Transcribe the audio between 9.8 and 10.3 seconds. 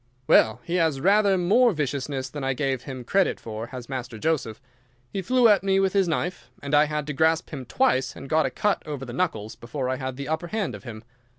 I had the